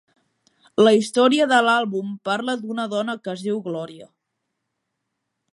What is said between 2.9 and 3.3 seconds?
dona